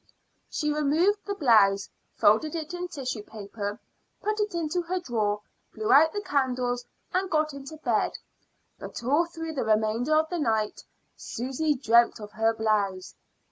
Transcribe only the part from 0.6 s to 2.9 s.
removed the blouse, folded it in